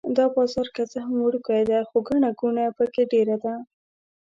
دا 0.17 0.25
بازار 0.35 0.67
که 0.75 0.83
څه 0.91 0.97
هم 1.05 1.13
وړوکی 1.21 1.61
دی 1.69 1.79
خو 1.89 1.97
ګڼه 2.07 2.29
ګوڼه 2.39 2.65
په 2.77 2.85
کې 2.93 3.03
ډېره 3.11 3.35
ده. 3.43 3.53